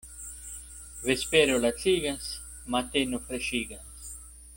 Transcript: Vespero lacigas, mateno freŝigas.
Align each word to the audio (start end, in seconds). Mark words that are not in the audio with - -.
Vespero 1.09 1.59
lacigas, 1.65 2.31
mateno 2.77 3.21
freŝigas. 3.29 4.09